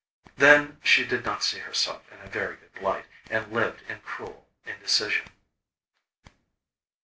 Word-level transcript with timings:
Then, 0.35 0.79
she 0.83 1.05
did 1.05 1.23
not 1.25 1.43
see 1.43 1.59
herself 1.59 2.11
in 2.11 2.19
a 2.21 2.27
very 2.27 2.55
good 2.57 2.81
light, 2.81 3.05
and 3.29 3.53
lived 3.53 3.83
in 3.87 3.99
cruel 4.01 4.47
indecision. 4.65 5.27